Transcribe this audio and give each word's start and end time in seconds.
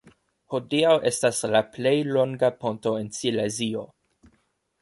Hodiaŭ 0.53 0.93
estas 1.09 1.41
la 1.57 1.61
plej 1.77 1.93
longa 2.15 2.51
ponto 2.65 2.97
en 3.03 3.15
Silezio. 3.19 3.89